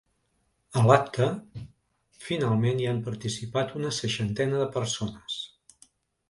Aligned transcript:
A 0.79 0.85
l’acte, 0.85 1.27
finalment 2.27 2.81
hi 2.81 2.87
han 2.93 3.03
participat 3.11 3.75
una 3.81 3.93
seixantena 3.99 4.63
de 4.63 4.67
persones. 4.81 5.37